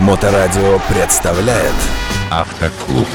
Моторадио 0.00 0.80
представляет 0.88 1.74
Автоклуб. 2.30 3.06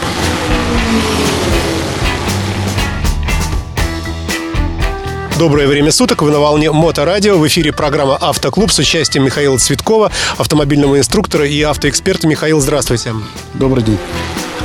Доброе 5.39 5.65
время 5.65 5.91
суток, 5.91 6.21
вы 6.21 6.29
на 6.29 6.39
волне 6.39 6.71
Моторадио. 6.71 7.39
В 7.39 7.47
эфире 7.47 7.73
программа 7.73 8.17
«Автоклуб» 8.17 8.71
с 8.71 8.77
участием 8.77 9.25
Михаила 9.25 9.57
Цветкова, 9.57 10.11
автомобильного 10.37 10.99
инструктора 10.99 11.47
и 11.47 11.59
автоэксперта. 11.63 12.27
Михаил, 12.27 12.61
здравствуйте. 12.61 13.15
Добрый 13.55 13.83
день. 13.83 13.97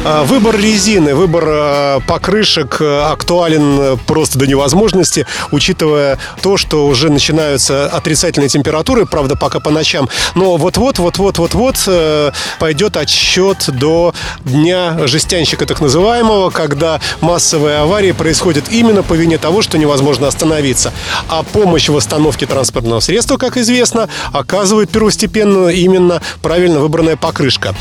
А, 0.02 0.24
Выбор 0.24 0.58
резины, 0.58 1.14
выбор 1.14 1.44
а, 1.46 2.00
покрышек 2.00 2.78
а, 2.80 3.12
актуален 3.12 3.98
просто 4.06 4.38
до 4.38 4.46
невозможности, 4.46 5.26
учитывая 5.50 6.18
то, 6.42 6.56
что 6.56 6.86
уже 6.86 7.10
начинаются 7.10 7.86
отрицательные 7.86 8.48
температуры, 8.48 9.04
правда, 9.04 9.36
пока 9.36 9.60
по 9.60 9.70
ночам. 9.70 10.08
Но 10.34 10.56
вот-вот, 10.56 10.98
вот-вот, 10.98 11.36
вот-вот 11.38 11.84
э, 11.86 12.32
пойдет 12.58 12.96
отсчет 12.96 13.68
до 13.68 14.14
дня 14.44 15.06
жестянщика 15.06 15.66
так 15.66 15.82
называемого, 15.82 16.48
когда 16.48 16.98
массовые 17.20 17.78
аварии 17.78 18.12
происходят 18.12 18.64
именно 18.70 19.02
по 19.02 19.12
вине 19.14 19.36
того, 19.36 19.60
что 19.60 19.76
невозможно 19.76 20.28
остановиться. 20.28 20.92
А 21.28 21.42
помощь 21.42 21.88
в 21.90 21.96
остановке 21.96 22.46
транспортного 22.46 23.00
средства, 23.00 23.36
как 23.36 23.58
известно, 23.58 24.08
оказывает 24.32 24.88
первостепенно 24.90 25.68
именно 25.68 26.22
правильно 26.40 26.80
выбранная 26.80 27.16
покрышка. 27.16 27.74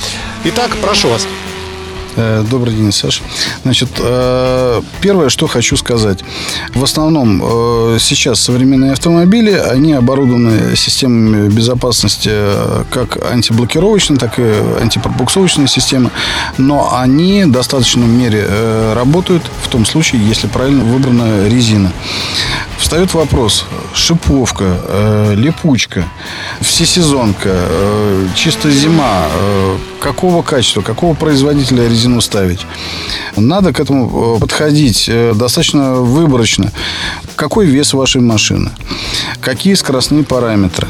Итак, 0.44 0.72
прошу 0.81 1.09
вас. 1.09 1.25
Э, 2.16 2.44
Добрый 2.49 2.73
день, 2.73 2.91
Саша. 2.91 3.22
Значит, 3.63 3.90
э, 3.99 4.81
первое, 5.02 5.30
что 5.30 5.48
хочу 5.48 5.77
сказать. 5.77 6.20
В 6.73 6.84
основном 6.84 7.41
э, 7.44 7.98
сейчас 8.00 8.40
современные 8.40 8.94
автомобили, 8.94 9.52
они 9.52 9.94
оборудованы 9.94 10.76
системами 10.76 11.50
безопасности 11.50 12.31
как 12.91 13.17
антиблокировочной, 13.31 14.17
так 14.17 14.40
и 14.40 14.53
антипробуксовочной 14.81 15.67
системы. 15.67 16.11
Но 16.58 16.98
они 16.98 17.44
в 17.44 17.52
достаточной 17.52 18.08
мере 18.08 18.48
работают 18.94 19.44
в 19.64 19.67
том 19.67 19.86
случае, 19.86 20.28
если 20.28 20.48
правильно 20.48 20.83
выбрана 20.83 21.48
резина. 21.48 21.92
Встает 22.90 23.14
вопрос, 23.14 23.66
шиповка, 23.94 24.66
э, 24.66 25.36
липучка, 25.36 26.06
всесезонка, 26.59 27.50
э, 27.52 28.28
чисто 28.36 28.72
зима, 28.72 29.28
э, 29.32 29.78
какого 30.00 30.42
качества, 30.42 30.82
какого 30.82 31.14
производителя 31.14 31.88
резину 31.88 32.20
ставить. 32.20 32.66
Надо 33.36 33.73
к 33.73 33.80
этому 33.80 34.38
э, 34.38 34.40
подходить 34.40 35.06
э, 35.08 35.34
достаточно 35.36 35.98
выборочно. 35.98 36.72
Какой 37.36 37.67
вес 37.67 37.94
вашей 37.94 38.22
машины? 38.22 38.72
Какие 39.40 39.76
скоростные 39.76 40.23
параметры? 40.23 40.88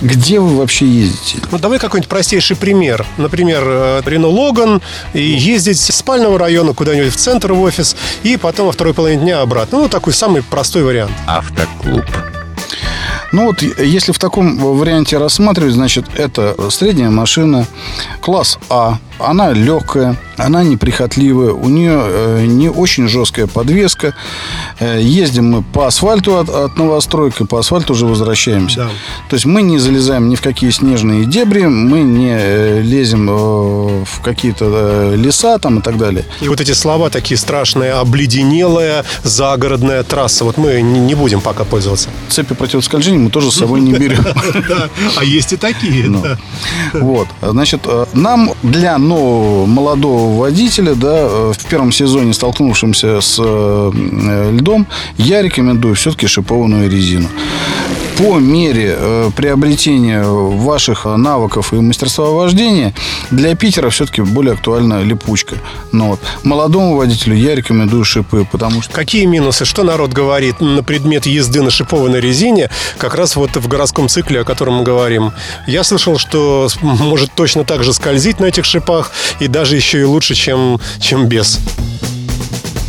Где 0.00 0.38
вы 0.38 0.56
вообще 0.56 0.86
ездите? 0.86 1.38
Ну, 1.50 1.58
давай 1.58 1.78
какой-нибудь 1.78 2.08
простейший 2.08 2.56
пример. 2.56 3.04
Например, 3.16 3.62
э, 3.64 4.02
Рено 4.04 4.28
Логан 4.28 4.80
и 5.12 5.20
ездить 5.20 5.78
с 5.78 5.92
спального 5.92 6.38
района 6.38 6.72
куда-нибудь 6.72 7.12
в 7.12 7.16
центр 7.16 7.52
в 7.52 7.60
офис 7.60 7.96
и 8.22 8.36
потом 8.36 8.66
во 8.66 8.72
второй 8.72 8.94
половине 8.94 9.22
дня 9.22 9.40
обратно. 9.40 9.78
Ну, 9.78 9.88
такой 9.88 10.12
самый 10.12 10.42
простой 10.42 10.84
вариант. 10.84 11.12
Автоклуб. 11.26 12.04
Ну 13.32 13.46
вот, 13.46 13.60
если 13.60 14.12
в 14.12 14.18
таком 14.18 14.56
варианте 14.56 15.18
рассматривать, 15.18 15.74
значит, 15.74 16.06
это 16.16 16.54
средняя 16.70 17.10
машина, 17.10 17.66
класс 18.20 18.58
А. 18.70 18.98
Она 19.18 19.52
легкая, 19.52 20.16
она 20.38 20.62
неприхотливая, 20.62 21.52
у 21.52 21.68
нее 21.68 22.00
э, 22.00 22.44
не 22.46 22.70
очень 22.70 23.08
жесткая 23.08 23.46
подвеска. 23.46 24.14
Э, 24.78 25.00
ездим 25.00 25.50
мы 25.50 25.62
по 25.62 25.86
асфальту 25.86 26.38
от, 26.38 26.48
от 26.48 26.76
новостройки, 26.76 27.44
по 27.44 27.58
асфальту 27.58 27.92
уже 27.92 28.06
возвращаемся. 28.06 28.76
Да. 28.76 28.88
То 29.28 29.34
есть 29.34 29.46
мы 29.46 29.62
не 29.62 29.78
залезаем 29.78 30.28
ни 30.28 30.36
в 30.36 30.40
какие 30.40 30.70
снежные 30.70 31.24
дебри, 31.24 31.64
мы 31.64 32.00
не 32.00 32.36
э, 32.38 32.80
лезем 32.82 33.26
в 33.28 34.20
какие-то 34.22 35.14
леса 35.14 35.58
там 35.58 35.80
и 35.80 35.82
так 35.82 35.98
далее. 35.98 36.24
И 36.40 36.48
вот 36.48 36.60
эти 36.60 36.72
слова 36.72 37.10
такие 37.10 37.36
страшные, 37.36 37.92
обледенелая 37.92 39.04
загородная 39.24 40.02
трасса. 40.04 40.44
Вот 40.44 40.56
мы 40.56 40.80
не 40.80 41.14
будем 41.14 41.40
пока 41.40 41.64
пользоваться. 41.64 42.08
Цепи 42.28 42.54
противоскольжения 42.54 43.18
мы 43.18 43.30
тоже 43.30 43.50
с 43.50 43.56
собой 43.56 43.80
не 43.80 43.92
берем. 43.92 44.24
А 45.16 45.24
есть 45.24 45.52
и 45.52 45.56
такие. 45.56 46.04
Ну. 46.08 46.22
Вот. 46.92 47.28
Значит, 47.42 47.86
нам 48.12 48.52
для 48.62 48.98
нового 48.98 49.66
молодого 49.66 50.27
водителя, 50.36 50.94
да, 50.94 51.28
э, 51.28 51.52
в 51.56 51.64
первом 51.66 51.92
сезоне 51.92 52.32
столкнувшимся 52.32 53.20
с 53.20 53.38
э, 53.38 54.50
льдом, 54.52 54.86
я 55.16 55.42
рекомендую 55.42 55.94
все-таки 55.94 56.26
шипованную 56.26 56.90
резину. 56.90 57.28
По 58.18 58.38
мере 58.38 58.96
э, 58.98 59.30
приобретения 59.36 60.24
ваших 60.24 61.04
навыков 61.04 61.72
и 61.72 61.76
мастерства 61.76 62.30
вождения 62.30 62.92
для 63.30 63.54
Питера 63.54 63.90
все-таки 63.90 64.22
более 64.22 64.54
актуальна 64.54 65.04
липучка. 65.04 65.54
Но 65.92 66.08
вот 66.08 66.20
молодому 66.42 66.96
водителю 66.96 67.36
я 67.36 67.54
рекомендую 67.54 68.04
шипы, 68.04 68.44
потому 68.50 68.82
что 68.82 68.92
Какие 68.92 69.26
минусы? 69.26 69.64
Что 69.64 69.84
народ 69.84 70.12
говорит 70.12 70.60
на 70.60 70.82
предмет 70.82 71.26
езды 71.26 71.62
на 71.62 71.70
шипованной 71.70 72.20
резине, 72.20 72.70
как 72.96 73.14
раз 73.14 73.36
вот 73.36 73.56
в 73.56 73.68
городском 73.68 74.08
цикле, 74.08 74.40
о 74.40 74.44
котором 74.44 74.78
мы 74.78 74.82
говорим? 74.82 75.30
Я 75.68 75.84
слышал, 75.84 76.18
что 76.18 76.68
может 76.82 77.30
точно 77.36 77.62
так 77.62 77.84
же 77.84 77.92
скользить 77.92 78.40
на 78.40 78.46
этих 78.46 78.64
шипах, 78.64 79.12
и 79.38 79.46
даже 79.46 79.76
еще 79.76 80.00
и 80.00 80.04
лучше, 80.04 80.34
чем, 80.34 80.80
чем 80.98 81.26
без. 81.26 81.60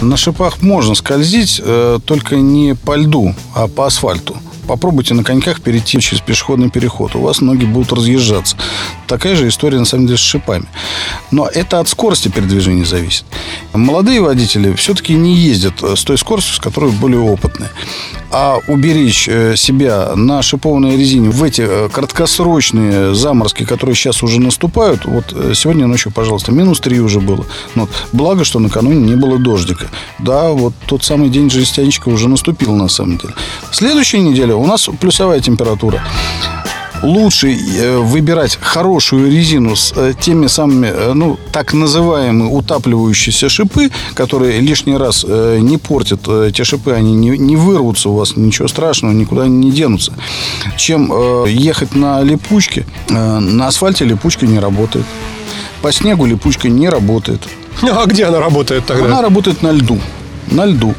На 0.01 0.17
шипах 0.17 0.63
можно 0.63 0.95
скользить, 0.95 1.61
э, 1.63 1.99
только 2.03 2.37
не 2.37 2.73
по 2.73 2.95
льду, 2.95 3.35
а 3.53 3.67
по 3.67 3.85
асфальту. 3.85 4.35
Попробуйте 4.69 5.15
на 5.15 5.23
коньках 5.23 5.61
перейти 5.61 5.99
через 5.99 6.21
пешеходный 6.21 6.69
переход. 6.69 7.15
У 7.15 7.21
вас 7.21 7.41
ноги 7.41 7.65
будут 7.65 7.91
разъезжаться. 7.91 8.55
Такая 9.07 9.35
же 9.35 9.47
история, 9.47 9.79
на 9.79 9.85
самом 9.85 10.05
деле, 10.05 10.19
с 10.19 10.21
шипами. 10.21 10.65
Но 11.31 11.47
это 11.47 11.79
от 11.79 11.87
скорости 11.87 12.27
передвижения 12.27 12.85
зависит. 12.85 13.25
Молодые 13.73 14.21
водители 14.21 14.75
все-таки 14.75 15.15
не 15.15 15.35
ездят 15.35 15.81
э, 15.81 15.95
с 15.95 16.03
той 16.03 16.19
скоростью, 16.19 16.53
с 16.53 16.59
которой 16.59 16.91
более 16.91 17.19
опытные. 17.19 17.71
А 18.31 18.59
уберечь 18.67 19.27
э, 19.27 19.55
себя 19.55 20.11
на 20.15 20.41
шипованной 20.41 20.97
резине 20.97 21.29
в 21.29 21.43
эти 21.43 21.61
э, 21.67 21.89
краткосрочные 21.91 23.15
заморозки, 23.15 23.65
которые 23.65 23.95
сейчас 23.95 24.21
уже 24.21 24.39
наступают, 24.39 25.05
вот 25.05 25.33
э, 25.33 25.53
сегодня 25.55 25.87
ночью, 25.87 26.11
пожалуйста, 26.11 26.51
минус 26.51 26.79
3 26.79 26.99
уже 26.99 27.19
было. 27.19 27.45
Вот. 27.75 27.89
Благо, 28.13 28.43
что 28.43 28.59
накануне 28.59 29.01
не 29.01 29.15
было 29.15 29.39
дождика. 29.39 29.87
Да, 30.19 30.49
вот 30.49 30.73
тот 30.85 31.03
самый 31.03 31.29
день 31.29 31.49
жестянщика 31.49 32.09
уже 32.09 32.29
наступил 32.29 32.75
на 32.75 32.87
самом 32.87 33.17
деле. 33.17 33.33
Следующая 33.71 34.19
неделя 34.19 34.55
у 34.55 34.65
нас 34.65 34.89
плюсовая 34.99 35.39
температура 35.39 36.01
лучше 37.01 37.53
э, 37.53 37.97
выбирать 37.97 38.57
хорошую 38.61 39.31
резину 39.31 39.75
с 39.75 39.93
э, 39.95 40.13
теми 40.19 40.47
самыми, 40.47 40.87
э, 40.87 41.13
ну, 41.13 41.37
так 41.51 41.73
называемые 41.73 42.49
утапливающиеся 42.49 43.49
шипы, 43.49 43.91
которые 44.13 44.59
лишний 44.59 44.97
раз 44.97 45.23
не 45.23 45.77
портят 45.77 46.21
те 46.53 46.63
шипы, 46.63 46.91
они 46.91 47.13
не, 47.13 47.37
не 47.37 47.55
вырвутся 47.55 48.09
у 48.09 48.15
вас, 48.15 48.35
ничего 48.35 48.67
страшного, 48.67 49.13
никуда 49.13 49.43
они 49.43 49.57
не 49.57 49.71
денутся. 49.71 50.13
Чем 50.77 51.11
ехать 51.45 51.95
на 51.95 52.21
липучке, 52.21 52.85
на 53.09 53.67
асфальте 53.67 54.05
липучка 54.05 54.45
не 54.45 54.59
работает. 54.59 55.05
По 55.81 55.91
снегу 55.91 56.25
липучка 56.25 56.69
не 56.69 56.89
работает. 56.89 57.41
А 57.81 58.05
где 58.05 58.25
она 58.25 58.39
работает 58.39 58.85
тогда? 58.85 59.05
Она 59.05 59.21
работает 59.21 59.61
на 59.61 59.71
льду. 59.71 59.99
На 60.51 60.65
льду. 60.65 60.95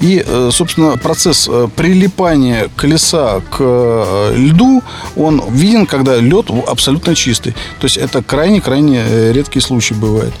И, 0.00 0.22
э, 0.26 0.50
собственно, 0.52 0.96
процесс 0.96 1.48
э, 1.50 1.68
прилипания 1.74 2.68
колеса 2.76 3.40
к 3.50 3.56
э, 3.60 4.34
льду, 4.36 4.82
он 5.16 5.42
виден, 5.50 5.86
когда 5.86 6.16
лед 6.16 6.46
абсолютно 6.66 7.14
чистый. 7.14 7.52
То 7.80 7.84
есть 7.86 7.96
это 7.96 8.22
крайне-крайне 8.22 9.32
редкий 9.32 9.60
случай 9.60 9.94
бывает. 9.94 10.32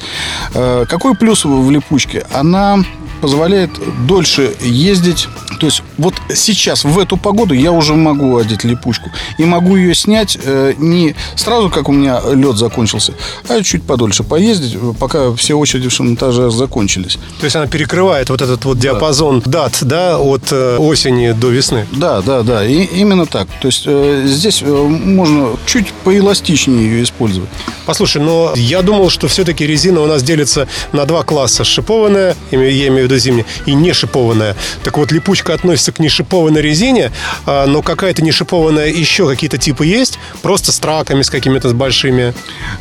Какой 0.52 1.14
плюс 1.14 1.44
в 1.44 1.70
липучке? 1.70 2.26
Она 2.32 2.84
позволяет 3.20 3.70
дольше 4.06 4.54
ездить. 4.60 5.28
То 5.58 5.66
есть 5.66 5.82
вот 6.00 6.14
сейчас, 6.34 6.84
в 6.84 6.98
эту 6.98 7.16
погоду, 7.16 7.54
я 7.54 7.72
уже 7.72 7.94
могу 7.94 8.38
одеть 8.38 8.64
липучку. 8.64 9.10
И 9.38 9.44
могу 9.44 9.76
ее 9.76 9.94
снять 9.94 10.38
э, 10.42 10.72
не 10.78 11.14
сразу, 11.36 11.68
как 11.68 11.88
у 11.88 11.92
меня 11.92 12.20
лед 12.32 12.56
закончился, 12.56 13.12
а 13.48 13.62
чуть 13.62 13.82
подольше 13.82 14.24
поездить, 14.24 14.78
пока 14.98 15.34
все 15.34 15.54
очереди 15.54 15.88
в 15.88 15.92
шиномонтаже 15.92 16.50
закончились. 16.50 17.18
То 17.38 17.44
есть 17.44 17.54
она 17.54 17.66
перекрывает 17.66 18.30
вот 18.30 18.40
этот 18.40 18.64
вот 18.64 18.78
диапазон 18.78 19.42
дат, 19.44 19.78
да, 19.82 20.18
от 20.18 20.50
э, 20.52 20.76
осени 20.78 21.32
до 21.32 21.48
весны. 21.48 21.86
Да, 21.92 22.22
да, 22.22 22.42
да, 22.42 22.64
и 22.64 22.84
именно 22.84 23.26
так. 23.26 23.48
То 23.60 23.66
есть 23.66 23.82
э, 23.84 24.24
здесь 24.26 24.62
э, 24.62 24.66
можно 24.66 25.50
чуть 25.66 25.92
поэластичнее 26.04 26.82
ее 26.82 27.02
использовать. 27.02 27.50
Послушай, 27.84 28.22
но 28.22 28.54
я 28.56 28.80
думал, 28.80 29.10
что 29.10 29.28
все-таки 29.28 29.66
резина 29.66 30.00
у 30.00 30.06
нас 30.06 30.22
делится 30.22 30.66
на 30.92 31.04
два 31.04 31.24
класса. 31.24 31.64
Шипованная, 31.64 32.36
я 32.50 32.58
имею 32.58 32.92
в 32.92 33.10
виду 33.10 33.18
зимняя, 33.18 33.44
и 33.66 33.74
не 33.74 33.92
шипованная. 33.92 34.56
Так 34.82 34.96
вот, 34.96 35.12
липучка 35.12 35.52
относится 35.54 35.89
относится 35.90 35.92
к 35.92 35.98
нешипованной 35.98 36.62
резине, 36.62 37.12
а, 37.46 37.66
но 37.66 37.82
какая-то 37.82 38.22
нешипованная 38.22 38.88
еще 38.88 39.28
какие-то 39.28 39.58
типы 39.58 39.86
есть? 39.86 40.18
Просто 40.42 40.72
с 40.72 40.78
траками, 40.78 41.22
с 41.22 41.30
какими-то 41.30 41.72
большими? 41.74 42.34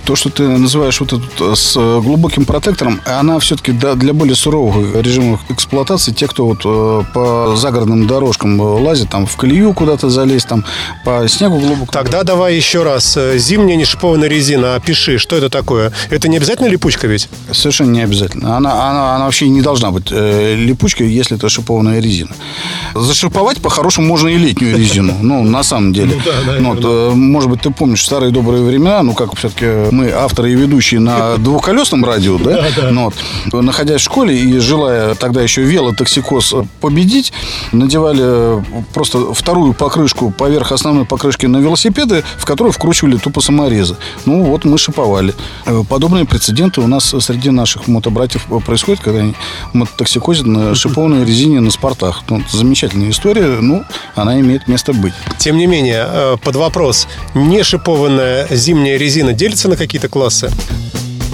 То, 0.06 0.16
что 0.16 0.30
ты 0.30 0.44
называешь 0.48 1.00
вот 1.00 1.14
эту 1.14 1.56
с 1.56 1.76
э, 1.76 2.02
глубоким 2.02 2.46
протектором, 2.46 3.02
она 3.06 3.40
все-таки 3.40 3.72
для 3.72 4.14
более 4.14 4.36
суровых 4.36 4.96
режимов 5.04 5.40
эксплуатации, 5.50 6.12
те, 6.12 6.28
кто 6.28 6.46
вот 6.46 6.62
э, 6.66 7.04
по 7.14 7.56
загородным 7.56 8.08
дорожкам 8.08 8.60
лазит, 8.60 9.10
там 9.10 9.26
в 9.26 9.36
колею 9.36 9.74
куда-то 9.74 10.10
залезть, 10.10 10.48
там 10.48 10.66
по 11.06 11.28
снегу 11.28 11.60
глубоко. 11.60 11.92
Тогда 11.92 12.24
давай 12.24 12.56
еще 12.56 12.84
раз. 12.84 13.18
Зимняя 13.36 13.78
нешипованная 13.78 14.30
резина, 14.30 14.76
опиши, 14.76 15.18
что 15.18 15.36
это 15.36 15.50
такое? 15.50 15.92
Это 16.10 16.28
не 16.28 16.38
обязательно 16.38 16.68
липучка 16.68 17.08
ведь? 17.08 17.30
Совершенно 17.52 17.92
не 17.92 18.02
обязательно. 18.02 18.58
Она, 18.58 18.90
она, 18.90 19.16
она 19.16 19.26
вообще 19.26 19.50
не 19.50 19.62
должна 19.62 19.92
быть 19.92 20.08
э, 20.12 20.56
липучкой, 20.56 21.10
если 21.10 21.38
это 21.38 21.50
шипованная 21.50 22.00
резина. 22.00 22.32
Зашиповать 23.00 23.62
по-хорошему 23.62 24.08
можно 24.08 24.28
и 24.28 24.38
летнюю 24.38 24.78
резину. 24.78 25.16
Ну, 25.22 25.44
на 25.44 25.64
самом 25.64 25.94
деле. 25.94 26.16
Ну, 26.16 26.22
да, 26.26 26.70
вот, 26.70 26.80
э, 26.84 27.12
может 27.16 27.50
быть, 27.50 27.62
ты 27.62 27.72
помнишь 27.72 28.04
старые 28.04 28.32
добрые 28.32 28.64
времена, 28.64 29.02
ну, 29.04 29.14
как 29.14 29.36
все-таки 29.36 29.66
мы 29.92 30.12
авторы 30.12 30.52
и 30.52 30.56
ведущие 30.56 31.00
на 31.00 31.38
двухколесном 31.38 32.04
радио, 32.04 32.38
да? 32.38 32.68
да. 32.76 32.92
Ну, 32.92 33.12
вот, 33.52 33.64
находясь 33.64 34.02
в 34.02 34.04
школе 34.04 34.38
и 34.38 34.60
желая 34.60 35.16
тогда 35.16 35.42
еще 35.42 35.62
велотоксикоз 35.62 36.56
победить, 36.82 37.34
надевали 37.72 38.64
просто 38.94 39.34
вторую 39.34 39.74
покрышку 39.74 40.32
поверх 40.32 40.72
основной 40.72 41.06
покрышки 41.06 41.46
на 41.46 41.58
велосипеды, 41.58 42.24
в 42.38 42.46
которую 42.46 42.74
вкручивали 42.74 43.18
тупо 43.18 43.42
саморезы. 43.42 43.96
Ну, 44.26 44.44
вот 44.44 44.66
мы 44.66 44.78
шиповали. 44.78 45.34
Э, 45.66 45.84
подобные 45.88 46.26
прецеденты 46.26 46.82
у 46.82 46.88
нас 46.88 47.16
среди 47.20 47.50
наших 47.50 47.88
мотобратьев 47.88 48.46
происходят, 48.66 49.02
когда 49.02 49.20
они 49.20 49.36
мототоксикозят 49.74 50.46
на 50.46 50.76
шипованной 50.90 51.26
резине 51.26 51.60
на 51.60 51.72
спортах. 51.72 52.24
Ну, 52.30 52.42
замечательная 52.90 53.10
история, 53.10 53.62
ну, 53.62 53.84
она 54.16 54.40
имеет 54.40 54.68
место 54.68 54.94
быть. 54.94 55.14
Тем 55.38 55.58
не 55.58 55.68
менее, 55.68 56.06
э, 56.08 56.38
под 56.44 56.56
вопрос, 56.56 57.08
не 57.34 57.64
шипованная 57.64 58.48
зимняя 58.50 58.98
резина 58.98 59.34
делится 59.34 59.70
на 59.70 59.76
какие-то 59.76 60.10
классы? 60.10 60.52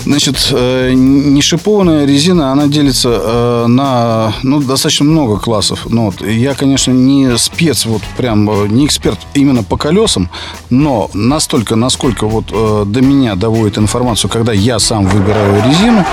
Значит, 0.05 0.35
э, 0.51 0.91
не 0.93 1.41
шипованная 1.41 2.05
резина, 2.05 2.51
она 2.51 2.67
делится 2.67 3.09
э, 3.09 3.65
на 3.67 4.33
ну, 4.43 4.61
достаточно 4.61 5.05
много 5.05 5.39
классов. 5.39 5.87
Ну, 5.89 6.05
вот, 6.05 6.27
я, 6.27 6.53
конечно, 6.53 6.91
не 6.91 7.37
спец, 7.37 7.85
вот 7.85 8.01
прям 8.17 8.67
не 8.75 8.85
эксперт 8.85 9.19
именно 9.33 9.63
по 9.63 9.77
колесам, 9.77 10.29
но 10.69 11.09
настолько, 11.13 11.75
насколько 11.75 12.27
вот 12.27 12.45
до 12.91 13.01
меня 13.01 13.35
доводит 13.35 13.77
информацию, 13.77 14.29
когда 14.29 14.53
я 14.53 14.77
сам 14.79 15.05
выбираю 15.07 15.63
резину, 15.67 16.05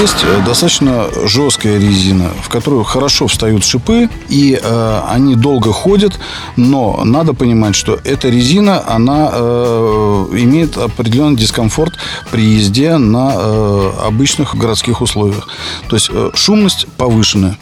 есть 0.00 0.24
достаточно 0.44 1.08
жесткая 1.24 1.78
резина, 1.78 2.30
в 2.42 2.48
которую 2.48 2.84
хорошо 2.84 3.26
встают 3.26 3.64
шипы, 3.64 4.08
и 4.28 4.58
э, 4.60 5.00
они 5.08 5.34
долго 5.34 5.72
ходят, 5.72 6.18
но 6.56 7.02
надо 7.04 7.34
понимать, 7.34 7.74
что 7.74 7.98
эта 8.04 8.28
резина, 8.28 8.82
она 8.86 9.30
э, 9.32 10.26
имеет 10.32 10.76
определенный 10.76 11.36
дискомфорт 11.36 11.94
при 12.30 12.42
езде 12.42 12.96
на 12.96 13.32
э, 13.34 13.92
обычных 14.04 14.54
городских 14.54 15.00
условиях. 15.00 15.48
То 15.88 15.96
есть 15.96 16.10
э, 16.12 16.30
шумность 16.34 16.86
повышенная. 16.96 17.56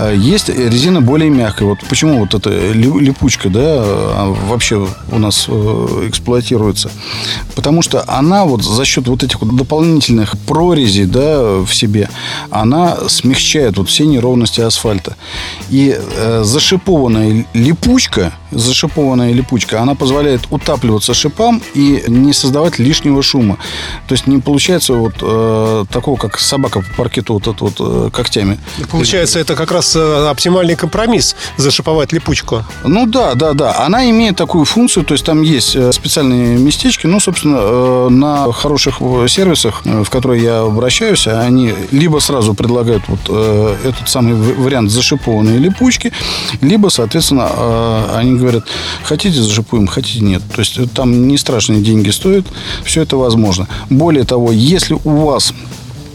Э, 0.00 0.14
есть 0.16 0.48
резина 0.48 1.00
более 1.00 1.30
мягкая. 1.30 1.68
Вот 1.68 1.78
почему 1.88 2.20
вот 2.20 2.34
эта 2.34 2.72
липучка, 2.72 3.50
да, 3.50 3.60
а, 3.62 4.34
вообще 4.48 4.86
у 5.12 5.18
нас 5.18 5.48
эксплуатируется? 5.48 6.90
Потому 7.54 7.82
что 7.82 8.04
она 8.06 8.44
вот 8.44 8.62
за 8.62 8.84
счет 8.84 9.08
вот 9.08 9.22
этих 9.22 9.40
вот 9.42 9.54
дополнительных 9.54 10.38
прорезей, 10.38 11.04
да, 11.04 11.60
в 11.60 11.72
себе, 11.72 12.08
она 12.50 12.96
смягчает 13.08 13.76
вот 13.76 13.88
все 13.88 14.06
неровности 14.06 14.60
асфальта. 14.60 15.16
И 15.68 15.94
э, 15.98 16.42
зашипованная 16.44 17.44
липучка, 17.52 18.32
зашипованная 18.50 19.32
липучка, 19.32 19.82
она 19.82 19.94
позволяет 19.94 20.42
утапливаться 20.50 21.14
шипам 21.14 21.62
и 21.74 22.04
не 22.08 22.32
создавать 22.32 22.78
лишнего 22.78 23.22
шума. 23.22 23.58
То 24.08 24.14
есть 24.14 24.26
не 24.26 24.38
получается 24.38 24.94
вот 24.94 25.14
э, 25.20 25.84
такого, 25.90 26.16
как 26.16 26.38
собака 26.38 26.80
по 26.80 26.94
паркету 26.96 27.34
вот 27.34 27.46
это 27.48 27.64
вот 27.64 27.74
э, 27.78 28.10
когтями. 28.10 28.58
Получается, 28.90 29.38
это 29.38 29.54
как 29.54 29.72
раз 29.72 29.89
э, 29.96 30.28
оптимальный 30.28 30.76
компромисс 30.76 31.36
зашиповать 31.56 32.12
липучку. 32.12 32.64
Ну 32.84 33.06
да, 33.06 33.34
да, 33.34 33.52
да. 33.52 33.84
Она 33.84 34.08
имеет 34.10 34.36
такую 34.36 34.64
функцию, 34.64 35.04
то 35.04 35.14
есть 35.14 35.24
там 35.24 35.42
есть 35.42 35.76
э, 35.76 35.92
специальные 35.92 36.58
местечки, 36.58 37.06
ну, 37.06 37.20
собственно, 37.20 37.58
э, 37.60 38.08
на 38.10 38.52
хороших 38.52 39.00
сервисах, 39.28 39.82
в 39.84 40.08
которые 40.10 40.42
я 40.42 40.60
обращаюсь, 40.60 41.26
они 41.26 41.74
либо 41.90 42.18
сразу 42.18 42.54
предлагают 42.54 43.02
вот 43.08 43.20
этот 43.84 44.08
самый 44.08 44.34
вариант 44.34 44.90
зашипованной 44.90 45.58
липучки, 45.58 46.12
либо, 46.60 46.88
соответственно, 46.88 48.16
они 48.16 48.36
говорят, 48.36 48.64
хотите 49.04 49.40
зашипуем, 49.40 49.86
хотите 49.86 50.20
нет. 50.20 50.42
То 50.54 50.60
есть 50.60 50.92
там 50.92 51.28
не 51.28 51.38
страшные 51.38 51.80
деньги 51.80 52.10
стоят, 52.10 52.46
все 52.84 53.02
это 53.02 53.16
возможно. 53.16 53.68
Более 53.88 54.24
того, 54.24 54.52
если 54.52 54.94
у 55.04 55.26
вас 55.26 55.52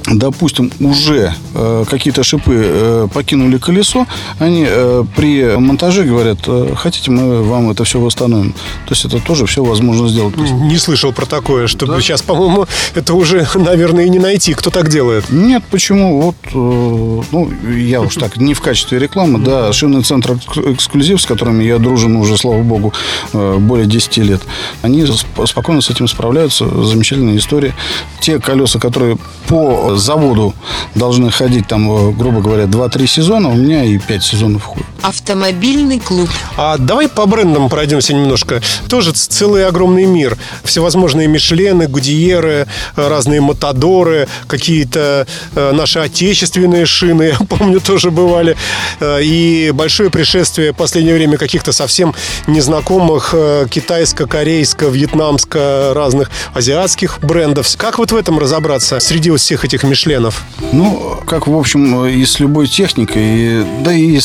допустим, 0.08 0.72
уже 0.80 1.34
э, 1.54 1.86
какие-то 1.90 2.24
шипы 2.24 2.54
э, 2.56 3.08
покинули 3.14 3.58
колесо, 3.58 4.06
они 4.40 4.66
э, 4.68 5.04
при 5.16 5.58
монтаже 5.58 6.04
говорят, 6.04 6.40
э, 6.48 6.74
хотите, 6.76 7.12
мы 7.12 7.44
вам 7.44 7.72
это 7.72 7.84
все 7.84 8.00
восстановим. 8.00 8.54
То 8.86 8.92
есть 8.92 9.06
это 9.06 9.20
тоже 9.20 9.46
все 9.46 9.64
возможно 9.64 10.08
сделать. 10.08 10.38
Не 10.38 10.78
слышал 10.78 11.12
про 11.12 11.26
такое, 11.26 11.68
чтобы 11.68 11.94
да? 11.94 12.02
сейчас, 12.02 12.22
по-моему, 12.22 12.68
это 12.94 13.14
уже, 13.14 13.48
наверное, 13.56 14.06
и 14.06 14.10
не 14.10 14.20
найти. 14.20 14.54
Кто 14.54 14.70
так 14.70 14.90
делает? 14.90 15.30
Нет, 15.30 15.64
почему? 15.72 16.22
Вот, 16.22 16.36
э, 16.54 17.24
ну, 17.32 17.52
я 17.76 18.02
уж 18.02 18.16
так, 18.16 18.38
не 18.38 18.54
в 18.54 18.62
качестве 18.62 19.00
рекламы, 19.00 19.40
да, 19.40 19.74
шинный 19.74 20.04
центр 20.04 20.34
эксклюзив, 20.34 21.22
с 21.22 21.26
которыми 21.26 21.64
я 21.64 21.80
дружен 21.80 22.16
уже, 22.16 22.38
слава 22.38 22.62
богу, 22.62 22.94
э, 23.34 23.58
более 23.60 23.88
10 23.88 24.18
лет, 24.18 24.42
они 24.82 25.06
спокойно 25.46 25.82
с 25.82 25.90
этим 25.90 26.08
справляются. 26.08 26.66
Замечательная 26.84 27.38
история. 27.38 27.74
Те 28.20 28.40
колеса, 28.40 28.80
которые 28.80 29.18
по 29.48 29.95
заводу 29.98 30.54
должны 30.96 31.32
ходить 31.32 31.68
там, 31.68 31.90
э, 31.92 32.12
грубо 32.12 32.42
говоря, 32.42 32.66
2-3 32.66 33.08
сезона, 33.08 33.50
у 33.50 33.56
меня 33.56 33.84
и 33.84 33.98
5 33.98 34.24
сезонов 34.24 34.64
ходит. 34.64 34.86
Автомобильный 35.06 36.00
клуб. 36.00 36.28
А 36.58 36.80
давай 36.80 37.08
по 37.08 37.28
брендам 37.28 37.70
пройдемся 37.70 38.12
немножко. 38.12 38.60
Тоже 38.90 39.12
целый 39.12 39.68
огромный 39.68 40.06
мир. 40.06 40.36
Всевозможные 40.64 41.28
Мишлены, 41.28 41.88
Гудиеры, 41.88 42.66
разные 42.96 43.40
Матадоры, 43.40 44.28
какие-то 44.48 45.28
э, 45.54 45.72
наши 45.74 46.00
отечественные 46.00 46.88
шины, 46.88 47.24
я 47.40 47.46
помню, 47.46 47.82
тоже 47.82 48.10
бывали. 48.10 48.58
Э, 49.00 49.22
и 49.22 49.70
большое 49.76 50.10
пришествие 50.10 50.74
в 50.74 50.76
последнее 50.76 51.14
время 51.14 51.38
каких-то 51.38 51.72
совсем 51.72 52.16
незнакомых 52.48 53.36
китайско-корейско, 53.70 54.88
вьетнамско, 54.88 55.92
разных 55.94 56.32
азиатских 56.56 57.20
брендов. 57.22 57.68
Как 57.78 58.00
вот 58.00 58.12
в 58.12 58.16
этом 58.16 58.40
разобраться 58.40 59.00
среди 59.00 59.30
всех 59.36 59.66
этих 59.66 59.84
Мишленов? 59.84 60.42
Ну, 60.72 61.20
как, 61.28 61.46
в 61.46 61.56
общем, 61.56 62.08
и 62.08 62.26
с 62.26 62.40
любой 62.40 62.66
техникой, 62.66 63.64
да 63.84 63.94
и 63.94 64.20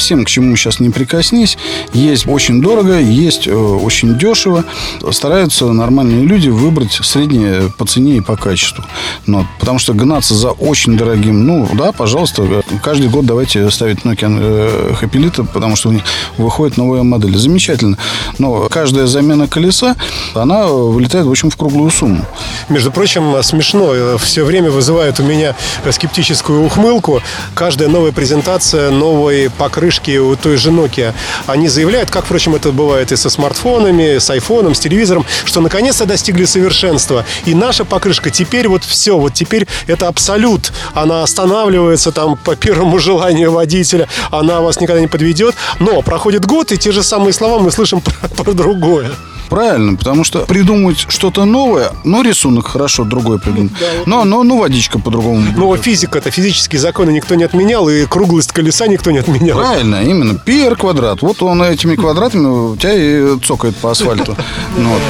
совсем 0.00 0.24
к 0.24 0.28
чему 0.28 0.56
сейчас 0.56 0.80
не 0.80 0.88
прикоснись, 0.88 1.58
есть 1.92 2.26
очень 2.26 2.62
дорого, 2.62 2.98
есть 2.98 3.46
э, 3.46 3.52
очень 3.52 4.18
дешево. 4.18 4.64
Стараются 5.10 5.66
нормальные 5.66 6.24
люди 6.24 6.48
выбрать 6.48 6.92
среднее 6.92 7.70
по 7.76 7.84
цене 7.84 8.16
и 8.16 8.20
по 8.22 8.34
качеству. 8.34 8.82
Но, 9.26 9.46
потому 9.58 9.78
что 9.78 9.92
гнаться 9.92 10.34
за 10.34 10.52
очень 10.52 10.96
дорогим, 10.96 11.44
ну, 11.44 11.68
да, 11.74 11.92
пожалуйста, 11.92 12.62
каждый 12.82 13.10
год 13.10 13.26
давайте 13.26 13.70
ставить 13.70 13.98
Nokia 13.98 14.38
э, 14.40 14.94
Happy 15.02 15.20
Little, 15.20 15.46
потому 15.52 15.76
что 15.76 15.90
у 15.90 15.92
них 15.92 16.02
выходит 16.38 16.78
новая 16.78 17.02
модель. 17.02 17.36
Замечательно. 17.36 17.98
Но 18.38 18.70
каждая 18.70 19.06
замена 19.06 19.48
колеса, 19.48 19.96
она 20.34 20.66
вылетает, 20.66 21.26
в 21.26 21.30
общем, 21.30 21.50
в 21.50 21.56
круглую 21.56 21.90
сумму. 21.90 22.24
Между 22.70 22.90
прочим, 22.90 23.42
смешно. 23.42 24.16
Все 24.16 24.44
время 24.46 24.70
вызывает 24.70 25.20
у 25.20 25.24
меня 25.24 25.54
скептическую 25.90 26.64
ухмылку. 26.64 27.20
Каждая 27.54 27.90
новая 27.90 28.12
презентация 28.12 28.90
новой 28.90 29.50
покрышки 29.50 29.89
у 29.98 30.36
той 30.36 30.56
же 30.56 30.70
Nokia. 30.70 31.14
Они 31.46 31.68
заявляют, 31.68 32.10
как, 32.10 32.24
впрочем, 32.24 32.54
это 32.54 32.72
бывает 32.72 33.12
и 33.12 33.16
со 33.16 33.30
смартфонами, 33.30 34.18
с 34.18 34.30
айфоном, 34.30 34.74
с 34.74 34.80
телевизором, 34.80 35.26
что 35.44 35.60
наконец-то 35.60 36.06
достигли 36.06 36.44
совершенства. 36.44 37.24
И 37.44 37.54
наша 37.54 37.84
покрышка 37.84 38.30
теперь 38.30 38.68
вот 38.68 38.84
все, 38.84 39.18
вот 39.18 39.34
теперь 39.34 39.66
это 39.86 40.08
абсолют. 40.08 40.72
Она 40.94 41.22
останавливается 41.22 42.12
там 42.12 42.36
по 42.36 42.56
первому 42.56 42.98
желанию 42.98 43.50
водителя, 43.52 44.08
она 44.30 44.60
вас 44.60 44.80
никогда 44.80 45.00
не 45.00 45.08
подведет. 45.08 45.54
Но 45.78 46.02
проходит 46.02 46.46
год, 46.46 46.72
и 46.72 46.78
те 46.78 46.92
же 46.92 47.02
самые 47.02 47.32
слова 47.32 47.58
мы 47.58 47.70
слышим 47.70 48.00
про, 48.20 48.28
про 48.28 48.52
другое. 48.52 49.10
Правильно, 49.50 49.96
потому 49.96 50.22
что 50.24 50.46
придумать 50.46 51.06
что-то 51.08 51.44
новое, 51.44 51.92
ну, 52.04 52.22
рисунок 52.22 52.68
хорошо, 52.68 53.04
другой 53.04 53.40
придумать. 53.40 53.72
Но, 54.06 54.24
но, 54.24 54.44
ну, 54.44 54.58
водичка 54.58 54.98
по-другому. 54.98 55.42
Но 55.56 55.76
физика 55.76 56.18
это 56.18 56.30
физические 56.30 56.80
законы 56.80 57.10
никто 57.10 57.34
не 57.34 57.44
отменял, 57.44 57.88
и 57.88 58.06
круглость 58.06 58.52
колеса 58.52 58.86
никто 58.86 59.10
не 59.10 59.18
отменял. 59.18 59.58
Правильно, 59.58 60.02
именно. 60.02 60.34
Пи 60.34 60.70
квадрат. 60.78 61.22
Вот 61.22 61.42
он 61.42 61.62
этими 61.62 61.96
квадратами 61.96 62.46
у 62.46 62.76
тебя 62.76 62.94
и 62.94 63.38
цокает 63.40 63.76
по 63.76 63.90
асфальту. 63.90 64.36
Ну, 64.76 64.88
вот. 64.90 65.02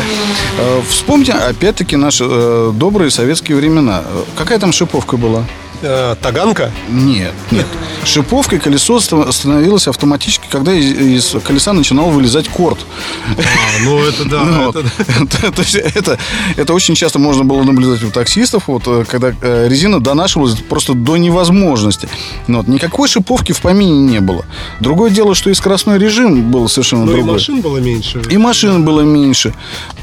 Э, 0.59 0.81
вспомните, 0.89 1.33
опять-таки, 1.33 1.97
наши 1.97 2.25
э, 2.27 2.73
добрые 2.75 3.11
советские 3.11 3.59
времена. 3.59 4.03
Какая 4.37 4.59
там 4.59 4.73
шиповка 4.73 5.17
была? 5.17 5.45
Э, 5.83 6.15
таганка? 6.21 6.71
Нет, 6.91 7.33
нет. 7.51 7.67
Шиповкой 8.05 8.59
колесо 8.59 9.01
ста- 9.01 9.31
становилось 9.33 9.89
автоматически, 9.89 10.47
когда 10.51 10.73
из, 10.75 10.91
из 11.37 11.43
колеса 11.43 11.73
начинал 11.73 12.11
вылезать 12.11 12.49
корт. 12.49 12.79
ну 13.85 14.03
это 14.03 14.25
да. 14.29 14.45
Ну, 14.51 14.67
вот. 14.67 14.75
То 15.55 15.63
есть 15.63 15.75
это, 15.77 16.19
это 16.57 16.75
очень 16.75 16.95
часто 16.95 17.19
можно 17.19 17.45
было 17.45 17.63
наблюдать 17.63 18.03
у 18.03 18.11
таксистов, 18.11 18.65
вот, 18.67 18.83
э, 18.87 19.05
когда 19.09 19.33
э, 19.41 19.69
резина 19.69 20.01
донашивалась 20.01 20.55
просто 20.57 20.93
до 20.95 21.17
невозможности. 21.17 22.09
Ну, 22.47 22.59
вот, 22.59 22.69
никакой 22.69 23.09
шиповки 23.09 23.53
в 23.53 23.61
помине 23.61 24.01
не 24.01 24.21
было. 24.21 24.45
Другое 24.81 25.11
дело, 25.11 25.35
что 25.35 25.49
и 25.51 25.55
скоростной 25.55 25.99
режим 25.99 26.51
был 26.51 26.69
совершенно 26.69 27.05
Ну 27.07 27.13
и 27.13 27.15
другой. 27.17 27.33
машин 27.35 27.61
было 27.63 27.79
меньше. 27.79 28.21
И 28.31 28.37
машин 28.37 28.85
было 28.85 29.01
меньше. 29.01 29.55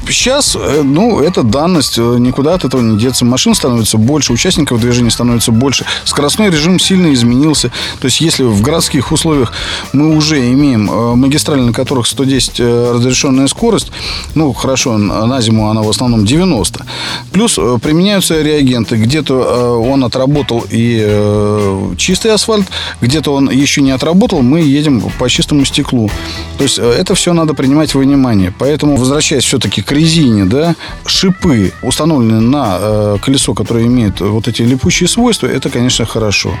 Сейчас, 0.08 0.56
ну, 0.82 1.20
это 1.20 1.42
данность, 1.42 1.98
никуда 1.98 2.54
от 2.54 2.64
этого 2.64 2.80
не 2.80 2.98
деться. 2.98 3.24
Машин 3.24 3.54
становится 3.54 3.96
больше, 3.98 4.32
участников 4.32 4.80
движения 4.80 5.10
становится 5.10 5.52
больше. 5.52 5.67
Скоростной 6.04 6.50
режим 6.50 6.78
сильно 6.78 7.12
изменился. 7.12 7.70
То 8.00 8.06
есть, 8.06 8.20
если 8.20 8.44
в 8.44 8.62
городских 8.62 9.12
условиях 9.12 9.52
мы 9.92 10.16
уже 10.16 10.38
имеем 10.52 10.90
э, 10.90 11.14
магистрали, 11.14 11.60
на 11.60 11.72
которых 11.72 12.06
110 12.06 12.60
э, 12.60 12.92
разрешенная 12.94 13.46
скорость, 13.48 13.90
ну, 14.34 14.52
хорошо, 14.52 14.96
на 14.98 15.40
зиму 15.40 15.70
она 15.70 15.82
в 15.82 15.88
основном 15.88 16.24
90. 16.24 16.86
Плюс 17.32 17.58
э, 17.58 17.78
применяются 17.82 18.40
реагенты. 18.40 18.96
Где-то 18.96 19.78
он 19.78 20.04
отработал 20.04 20.64
и 20.70 21.94
чистый 21.96 22.32
асфальт, 22.32 22.66
где-то 23.00 23.32
он 23.32 23.50
еще 23.50 23.80
не 23.80 23.90
отработал, 23.90 24.42
мы 24.42 24.60
едем 24.60 25.00
по 25.18 25.28
чистому 25.28 25.64
стеклу. 25.64 26.10
То 26.58 26.64
есть, 26.64 26.78
это 26.78 27.14
все 27.14 27.32
надо 27.32 27.54
принимать 27.54 27.94
во 27.94 28.00
внимание. 28.00 28.52
Поэтому, 28.58 28.96
возвращаясь 28.96 29.44
все-таки 29.44 29.82
к 29.82 29.92
резине, 29.92 30.44
да, 30.44 30.74
шипы, 31.04 31.72
установленные 31.82 32.40
на 32.40 33.18
колесо, 33.18 33.54
которое 33.54 33.86
имеет 33.86 34.20
вот 34.20 34.48
эти 34.48 34.62
липучие 34.62 35.08
свойства, 35.08 35.46
это, 35.58 35.70
конечно, 35.70 36.06
хорошо. 36.06 36.56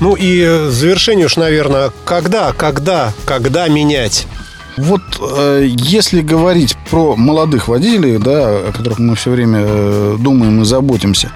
Ну 0.00 0.14
и 0.14 0.40
э, 0.40 0.66
в 0.66 0.72
завершение 0.72 1.26
уж, 1.26 1.36
наверное, 1.36 1.92
когда, 2.04 2.52
когда, 2.52 3.12
когда 3.24 3.68
менять? 3.68 4.26
Вот 4.76 5.02
э, 5.20 5.66
если 5.68 6.20
говорить 6.20 6.76
про 6.90 7.16
молодых 7.16 7.68
водителей, 7.68 8.18
да, 8.18 8.68
о 8.68 8.72
которых 8.72 8.98
мы 8.98 9.14
все 9.14 9.30
время 9.30 9.60
э, 9.62 10.16
думаем 10.18 10.62
и 10.62 10.64
заботимся, 10.64 11.30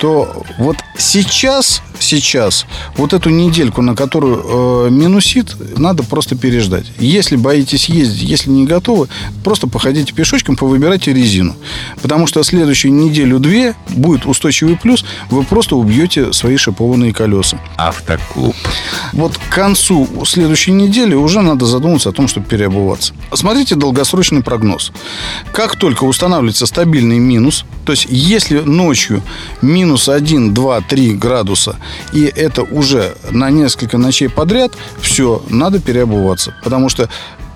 то 0.00 0.44
вот 0.58 0.76
сейчас, 0.96 1.82
сейчас, 2.00 2.66
вот 2.96 3.12
эту 3.12 3.30
недельку, 3.30 3.82
на 3.82 3.94
которую 3.94 4.86
э, 4.86 4.90
минусит, 4.90 5.56
надо 5.78 6.02
просто 6.02 6.36
переждать. 6.36 6.86
Если 6.98 7.36
боитесь 7.36 7.88
ездить, 7.88 8.22
если 8.22 8.50
не 8.50 8.66
готовы, 8.66 9.08
просто 9.44 9.66
походите 9.66 10.12
пешочком, 10.12 10.56
повыбирайте 10.56 11.12
резину. 11.12 11.54
Потому 12.02 12.26
что 12.26 12.42
следующую 12.42 12.92
неделю-две 12.94 13.74
будет 13.88 14.26
устойчивый 14.26 14.76
плюс, 14.76 15.04
вы 15.30 15.44
просто 15.44 15.76
убьете 15.76 16.32
свои 16.32 16.56
шипованные 16.56 17.12
колеса. 17.12 17.58
Автоклуб. 17.76 18.56
Вот 19.12 19.36
к 19.36 19.54
концу 19.54 20.08
следующей 20.24 20.72
недели 20.72 21.14
уже 21.14 21.42
надо 21.42 21.66
задуматься 21.66 22.10
о 22.10 22.12
том, 22.12 22.28
чтобы 22.28 22.46
переобуваться. 22.46 23.14
Смотрите 23.32 23.74
долгосрочный 23.74 24.42
прогноз. 24.42 24.92
Как 25.52 25.76
только 25.76 26.04
устанавливается 26.04 26.66
стабильный 26.66 27.18
минус, 27.18 27.64
то 27.84 27.92
есть 27.92 28.06
если 28.08 28.60
ночью 28.60 29.22
минус 29.62 30.08
1, 30.08 30.54
2, 30.54 30.80
3 30.82 31.12
градуса, 31.14 31.76
и 32.12 32.24
это 32.24 32.62
уже 32.62 33.14
на 33.30 33.50
несколько 33.50 33.98
ночей 33.98 34.28
подряд, 34.28 34.72
все, 35.00 35.42
надо 35.48 35.80
переобуваться. 35.80 36.54
Потому 36.62 36.88
что 36.88 37.08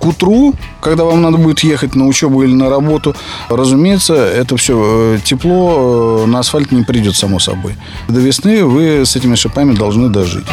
к 0.04 0.06
утру, 0.06 0.54
когда 0.82 1.04
вам 1.04 1.22
надо 1.22 1.38
будет 1.38 1.60
ехать 1.60 1.94
на 1.94 2.06
учебу 2.06 2.42
или 2.42 2.52
на 2.52 2.68
работу, 2.68 3.16
разумеется, 3.48 4.14
это 4.14 4.56
все 4.58 5.18
тепло 5.24 6.24
э, 6.24 6.26
на 6.26 6.40
асфальт 6.40 6.72
не 6.72 6.82
придет 6.82 7.16
само 7.16 7.38
собой. 7.38 7.76
До 8.08 8.20
весны 8.20 8.64
вы 8.64 9.06
с 9.06 9.16
этими 9.16 9.34
шипами 9.34 9.74
должны 9.74 10.10
дожить. 10.10 10.44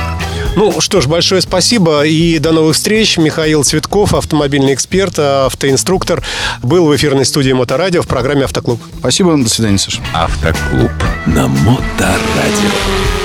Ну 0.55 0.79
что 0.79 1.01
ж, 1.01 1.07
большое 1.07 1.41
спасибо 1.41 2.05
и 2.05 2.39
до 2.39 2.51
новых 2.53 2.75
встреч. 2.75 3.17
Михаил 3.17 3.65
Цветков, 3.65 4.13
автомобильный 4.13 4.73
эксперт, 4.73 5.19
автоинструктор, 5.19 6.23
был 6.61 6.85
в 6.85 6.95
эфирной 6.95 7.25
студии 7.25 7.51
Моторадио 7.51 8.01
в 8.01 8.07
программе 8.07 8.45
«Автоклуб». 8.45 8.81
Спасибо, 8.99 9.35
до 9.35 9.49
свидания, 9.49 9.77
Саша. 9.77 10.01
Автоклуб. 10.13 10.91
На 11.25 11.47
Моторадио. 11.47 13.20